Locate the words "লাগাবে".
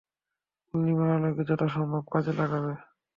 2.39-2.71